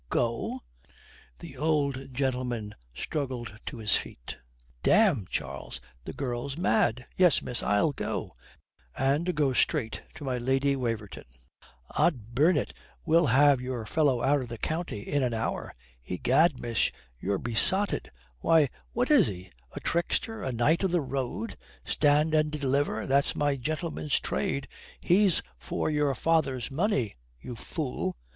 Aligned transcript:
"Go?" 0.09 0.63
The 1.37 1.55
old 1.57 2.11
gentleman 2.11 2.73
struggled 2.91 3.59
to 3.67 3.77
his 3.77 3.95
feet. 3.95 4.37
"Damme, 4.81 5.27
Charles, 5.29 5.79
the 6.05 6.11
girl's 6.11 6.57
mad. 6.57 7.05
Yes, 7.17 7.43
miss, 7.43 7.61
I'll 7.61 7.91
go 7.91 8.33
and 8.97 9.35
go 9.35 9.53
straight 9.53 10.01
to 10.15 10.23
my 10.23 10.39
Lady 10.39 10.75
Waverton. 10.75 11.25
Od 11.91 12.33
burn 12.33 12.57
it, 12.57 12.73
we'll 13.05 13.27
have 13.27 13.61
your 13.61 13.85
fellow 13.85 14.23
out 14.23 14.41
of 14.41 14.47
the 14.47 14.57
county 14.57 15.01
in 15.01 15.21
an 15.21 15.35
hour. 15.35 15.71
Egad, 16.05 16.59
miss, 16.59 16.89
you're 17.19 17.37
besotted. 17.37 18.09
Why, 18.39 18.69
what 18.93 19.11
is 19.11 19.27
he? 19.27 19.51
a 19.73 19.79
trickster, 19.79 20.41
a 20.41 20.51
knight 20.51 20.83
of 20.83 20.89
the 20.89 20.99
road. 21.01 21.55
'Stand 21.85 22.33
and 22.33 22.51
deliver,' 22.51 23.05
that's 23.05 23.35
my 23.35 23.55
gentleman's 23.55 24.19
trade. 24.19 24.67
He's 24.99 25.43
for 25.59 25.91
your 25.91 26.15
father's 26.15 26.71
money, 26.71 27.13
you 27.39 27.55
fool." 27.55 28.17